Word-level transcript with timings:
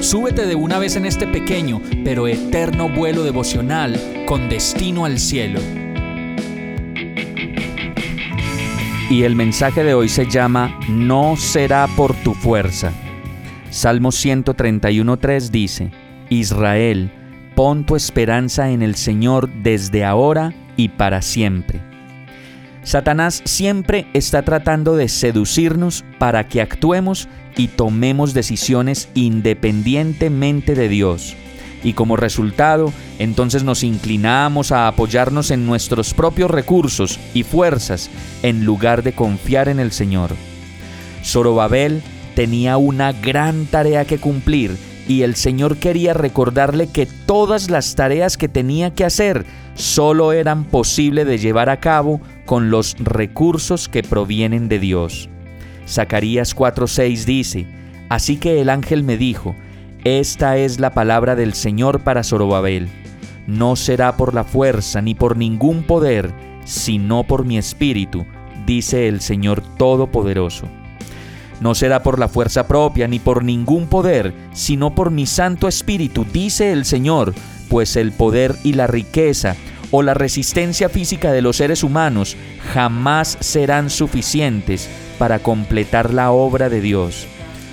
súbete 0.00 0.46
de 0.46 0.54
una 0.54 0.78
vez 0.78 0.96
en 0.96 1.06
este 1.06 1.26
pequeño 1.26 1.80
pero 2.04 2.26
eterno 2.26 2.88
vuelo 2.88 3.22
devocional 3.22 4.24
con 4.26 4.48
destino 4.48 5.04
al 5.04 5.18
cielo. 5.18 5.60
Y 9.10 9.24
el 9.24 9.34
mensaje 9.34 9.82
de 9.82 9.94
hoy 9.94 10.08
se 10.08 10.26
llama 10.26 10.78
No 10.88 11.36
será 11.36 11.88
por 11.96 12.14
tu 12.14 12.32
fuerza. 12.34 12.92
Salmo 13.70 14.10
131.3 14.10 15.50
dice, 15.50 15.90
Israel, 16.28 17.10
Pon 17.54 17.84
tu 17.84 17.96
esperanza 17.96 18.70
en 18.70 18.82
el 18.82 18.94
Señor 18.94 19.50
desde 19.62 20.04
ahora 20.04 20.54
y 20.76 20.88
para 20.88 21.20
siempre. 21.20 21.89
Satanás 22.82 23.42
siempre 23.44 24.06
está 24.14 24.42
tratando 24.42 24.96
de 24.96 25.08
seducirnos 25.08 26.04
para 26.18 26.48
que 26.48 26.60
actuemos 26.60 27.28
y 27.56 27.68
tomemos 27.68 28.32
decisiones 28.32 29.08
independientemente 29.14 30.74
de 30.74 30.88
Dios. 30.88 31.36
Y 31.82 31.94
como 31.94 32.16
resultado, 32.16 32.92
entonces 33.18 33.64
nos 33.64 33.82
inclinamos 33.82 34.70
a 34.72 34.86
apoyarnos 34.86 35.50
en 35.50 35.66
nuestros 35.66 36.14
propios 36.14 36.50
recursos 36.50 37.18
y 37.32 37.42
fuerzas 37.42 38.10
en 38.42 38.64
lugar 38.64 39.02
de 39.02 39.12
confiar 39.12 39.68
en 39.68 39.80
el 39.80 39.92
Señor. 39.92 40.30
Zorobabel 41.24 42.02
tenía 42.34 42.76
una 42.76 43.12
gran 43.12 43.66
tarea 43.66 44.04
que 44.04 44.18
cumplir 44.18 44.76
y 45.08 45.22
el 45.22 45.34
Señor 45.34 45.78
quería 45.78 46.14
recordarle 46.14 46.86
que 46.86 47.06
todas 47.06 47.70
las 47.70 47.94
tareas 47.94 48.36
que 48.36 48.48
tenía 48.48 48.94
que 48.94 49.04
hacer 49.04 49.44
solo 49.74 50.32
eran 50.32 50.64
posible 50.64 51.24
de 51.24 51.38
llevar 51.38 51.68
a 51.70 51.80
cabo 51.80 52.20
con 52.50 52.68
los 52.68 52.96
recursos 52.98 53.88
que 53.88 54.02
provienen 54.02 54.68
de 54.68 54.80
Dios. 54.80 55.28
Zacarías 55.86 56.56
4:6 56.56 57.24
dice, 57.24 57.68
Así 58.08 58.38
que 58.38 58.60
el 58.60 58.70
ángel 58.70 59.04
me 59.04 59.16
dijo, 59.16 59.54
Esta 60.02 60.56
es 60.56 60.80
la 60.80 60.90
palabra 60.90 61.36
del 61.36 61.54
Señor 61.54 62.00
para 62.00 62.24
Zorobabel. 62.24 62.88
No 63.46 63.76
será 63.76 64.16
por 64.16 64.34
la 64.34 64.42
fuerza 64.42 65.00
ni 65.00 65.14
por 65.14 65.36
ningún 65.36 65.84
poder, 65.84 66.34
sino 66.64 67.22
por 67.22 67.44
mi 67.44 67.56
espíritu, 67.56 68.26
dice 68.66 69.06
el 69.06 69.20
Señor 69.20 69.62
Todopoderoso. 69.78 70.66
No 71.60 71.76
será 71.76 72.02
por 72.02 72.18
la 72.18 72.26
fuerza 72.26 72.66
propia 72.66 73.06
ni 73.06 73.20
por 73.20 73.44
ningún 73.44 73.86
poder, 73.86 74.34
sino 74.54 74.92
por 74.96 75.12
mi 75.12 75.26
Santo 75.26 75.68
Espíritu, 75.68 76.26
dice 76.32 76.72
el 76.72 76.84
Señor, 76.84 77.32
pues 77.68 77.94
el 77.94 78.10
poder 78.10 78.56
y 78.64 78.72
la 78.72 78.88
riqueza 78.88 79.54
o 79.90 80.02
la 80.02 80.14
resistencia 80.14 80.88
física 80.88 81.32
de 81.32 81.42
los 81.42 81.56
seres 81.56 81.82
humanos 81.82 82.36
jamás 82.72 83.36
serán 83.40 83.90
suficientes 83.90 84.88
para 85.18 85.38
completar 85.38 86.14
la 86.14 86.30
obra 86.30 86.68
de 86.68 86.80
Dios. 86.80 87.26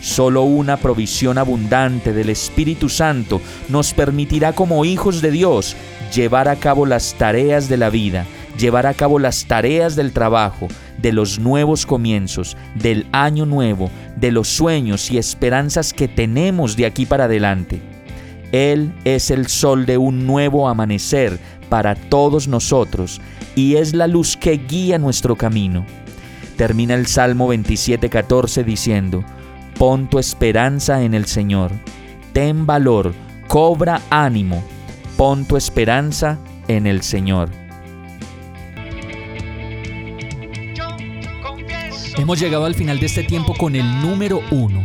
Solo 0.00 0.42
una 0.42 0.76
provisión 0.76 1.38
abundante 1.38 2.12
del 2.12 2.30
Espíritu 2.30 2.88
Santo 2.88 3.40
nos 3.68 3.92
permitirá 3.92 4.52
como 4.52 4.84
hijos 4.84 5.20
de 5.20 5.30
Dios 5.30 5.76
llevar 6.14 6.48
a 6.48 6.56
cabo 6.56 6.86
las 6.86 7.14
tareas 7.14 7.68
de 7.68 7.76
la 7.76 7.90
vida, 7.90 8.24
llevar 8.58 8.86
a 8.86 8.94
cabo 8.94 9.18
las 9.18 9.46
tareas 9.46 9.96
del 9.96 10.12
trabajo, 10.12 10.68
de 10.98 11.12
los 11.12 11.38
nuevos 11.38 11.84
comienzos, 11.84 12.56
del 12.76 13.06
año 13.12 13.44
nuevo, 13.44 13.90
de 14.16 14.30
los 14.30 14.48
sueños 14.48 15.10
y 15.10 15.18
esperanzas 15.18 15.92
que 15.92 16.08
tenemos 16.08 16.76
de 16.76 16.86
aquí 16.86 17.04
para 17.04 17.24
adelante. 17.24 17.80
Él 18.52 18.92
es 19.04 19.30
el 19.30 19.48
sol 19.48 19.84
de 19.84 19.98
un 19.98 20.26
nuevo 20.26 20.68
amanecer 20.68 21.38
para 21.68 21.94
todos 21.94 22.48
nosotros 22.48 23.20
y 23.54 23.76
es 23.76 23.94
la 23.94 24.06
luz 24.06 24.36
que 24.36 24.52
guía 24.52 24.98
nuestro 24.98 25.36
camino. 25.36 25.84
Termina 26.56 26.94
el 26.94 27.06
Salmo 27.06 27.52
27:14 27.52 28.64
diciendo, 28.64 29.24
Pon 29.78 30.08
tu 30.08 30.18
esperanza 30.18 31.02
en 31.02 31.14
el 31.14 31.26
Señor, 31.26 31.70
ten 32.32 32.66
valor, 32.66 33.14
cobra 33.46 34.02
ánimo, 34.10 34.62
pon 35.16 35.44
tu 35.44 35.56
esperanza 35.56 36.38
en 36.66 36.86
el 36.86 37.02
Señor. 37.02 37.50
Hemos 42.16 42.40
llegado 42.40 42.64
al 42.64 42.74
final 42.74 42.98
de 42.98 43.06
este 43.06 43.22
tiempo 43.22 43.54
con 43.54 43.76
el 43.76 44.00
número 44.00 44.40
uno. 44.50 44.84